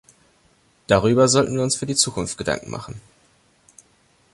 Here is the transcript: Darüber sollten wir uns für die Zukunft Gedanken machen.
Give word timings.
Darüber 0.87 1.27
sollten 1.27 1.53
wir 1.53 1.61
uns 1.61 1.75
für 1.75 1.85
die 1.85 1.93
Zukunft 1.93 2.35
Gedanken 2.35 2.71
machen. 2.71 2.99